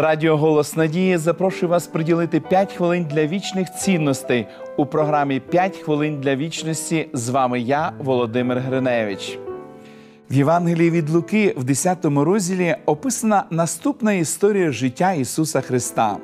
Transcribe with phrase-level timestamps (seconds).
[0.00, 4.46] Радіо Голос Надії запрошує вас приділити 5 хвилин для вічних цінностей
[4.76, 7.08] у програмі «5 хвилин для вічності.
[7.12, 9.38] З вами я, Володимир Гриневич.
[10.30, 16.16] В Євангелії від Луки в 10 розділі описана наступна історія життя Ісуса Христа.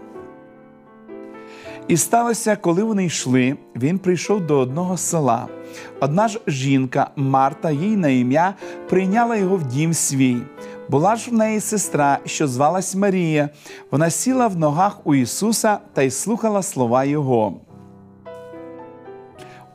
[1.88, 5.46] І сталося, коли вони йшли, він прийшов до одного села.
[6.00, 8.54] Одна ж жінка, Марта, їй на ім'я,
[8.88, 10.36] прийняла його в дім свій.
[10.88, 13.48] Була ж в неї сестра, що звалась Марія.
[13.90, 17.54] Вона сіла в ногах у Ісуса та й слухала слова Його.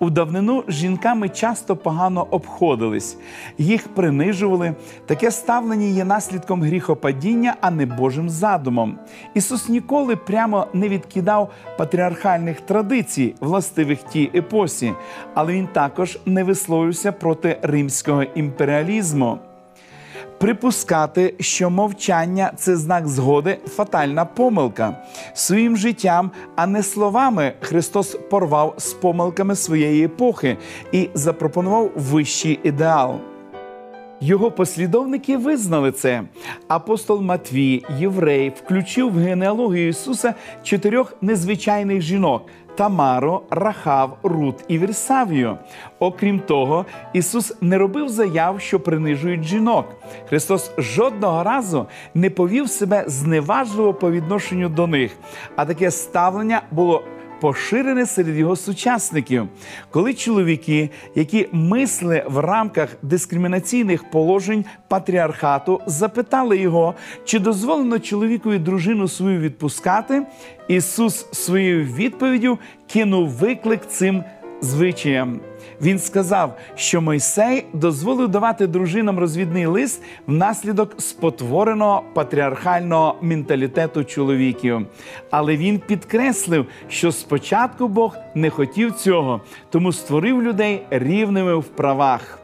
[0.02, 3.18] У давнину жінками часто погано обходились,
[3.58, 4.76] їх принижували.
[5.06, 9.00] Таке ставлення є наслідком гріхопадіння, а не Божим задумом.
[9.34, 14.94] Ісус ніколи прямо не відкидав патріархальних традицій, властивих тій епосі,
[15.34, 19.40] але він також не висловився проти римського імперіалізму.
[20.40, 25.06] Припускати, що мовчання це знак згоди, фатальна помилка.
[25.34, 30.58] Своїм життям, а не словами, Христос порвав з помилками своєї епохи
[30.92, 33.20] і запропонував вищий ідеал.
[34.22, 36.24] Його послідовники визнали це.
[36.68, 42.46] Апостол Матвій, єврей, включив в генеалогію Ісуса чотирьох незвичайних жінок.
[42.76, 45.58] Тамару, Рахав, Рут і Вірсавію.
[46.00, 49.86] Окрім того, Ісус не робив заяв, що принижують жінок.
[50.30, 55.12] Христос жодного разу не повів себе зневажливо по відношенню до них,
[55.56, 57.04] а таке ставлення було
[57.42, 59.48] поширене серед його сучасників,
[59.92, 69.08] коли чоловіки, які мисли в рамках дискримінаційних положень патріархату, запитали його, чи дозволено чоловікові дружину
[69.08, 70.26] свою відпускати,
[70.68, 74.24] Ісус своєю відповіддю кинув виклик цим
[74.62, 75.40] звичаям.
[75.82, 84.88] Він сказав, що Мойсей дозволив давати дружинам розвідний лист внаслідок спотвореного патріархального менталітету чоловіків.
[85.30, 92.40] Але він підкреслив, що спочатку Бог не хотів цього, тому створив людей рівними в правах.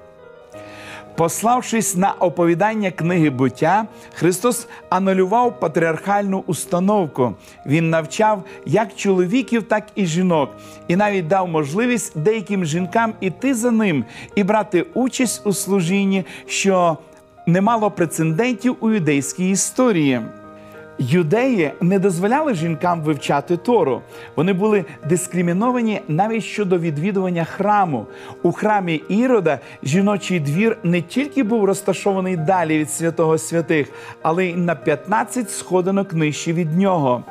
[1.16, 7.36] Пославшись на оповідання книги буття, Христос анулював патріархальну установку.
[7.66, 10.50] Він навчав як чоловіків, так і жінок,
[10.88, 14.06] і навіть дав можливість деяким жінкам іти за ним
[14.36, 16.98] і брати участь у служінні, що
[17.46, 20.22] не мало прецедентів у юдейській історії.
[21.00, 24.02] Юдеї не дозволяли жінкам вивчати Тору.
[24.36, 28.06] Вони були дискриміновані навіть щодо відвідування храму.
[28.44, 33.88] У храмі Ірода жіночий двір не тільки був розташований далі від святого святих,
[34.22, 37.24] але й на 15 сходинок нижче від нього.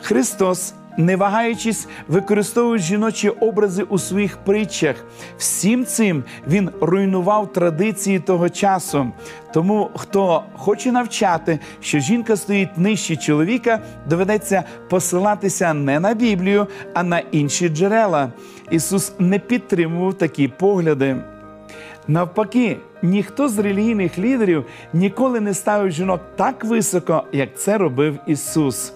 [0.00, 4.96] Христос не вагаючись, використовують жіночі образи у своїх притчах.
[5.38, 9.06] Всім цим він руйнував традиції того часу.
[9.54, 17.02] Тому, хто хоче навчати, що жінка стоїть нижче чоловіка, доведеться посилатися не на Біблію, а
[17.02, 18.32] на інші джерела.
[18.70, 21.16] Ісус не підтримував такі погляди.
[22.08, 28.92] Навпаки, ніхто з релігійних лідерів ніколи не ставив жінок так високо, як це робив Ісус.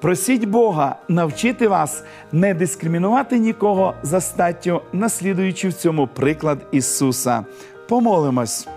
[0.00, 7.44] Просіть Бога навчити вас не дискримінувати нікого за статтю, наслідуючи в цьому приклад Ісуса.
[7.88, 8.68] Помолимось.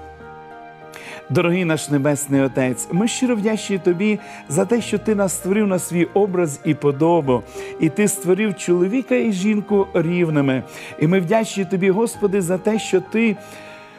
[1.30, 4.20] Дорогий наш Небесний Отець, ми щиро вдячні Тобі
[4.50, 7.44] за те, що Ти нас створив на свій образ і подобу,
[7.80, 10.64] і Ти створив чоловіка і жінку рівними.
[11.00, 13.36] І ми вдячні Тобі, Господи, за те, що Ти,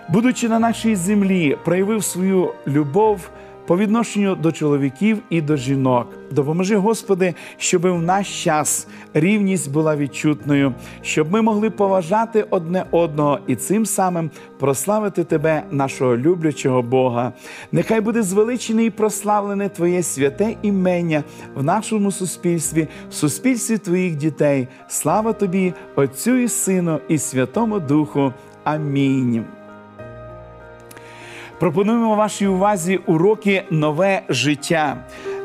[0.08, 3.30] будучи на нашій землі, проявив свою любов
[3.70, 6.06] по відношенню до чоловіків і до жінок.
[6.30, 13.38] Допоможи, Господи, щоб в наш час рівність була відчутною, щоб ми могли поважати одне одного
[13.46, 17.32] і цим самим прославити Тебе, нашого люблячого Бога.
[17.72, 21.24] Нехай буде звеличене і прославлене Твоє святе імення
[21.54, 24.68] в нашому суспільстві, в суспільстві Твоїх дітей.
[24.88, 28.32] Слава Тобі, Отцю і Сину, і Святому Духу.
[28.64, 29.59] Амінь.
[31.60, 34.96] Пропонуємо вашій увазі уроки нове життя.